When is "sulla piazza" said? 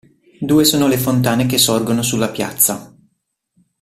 2.01-2.91